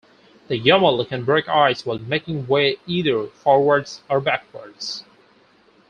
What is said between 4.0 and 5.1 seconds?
or backwards.